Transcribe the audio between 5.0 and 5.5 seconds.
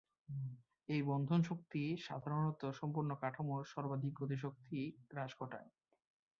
হ্রাস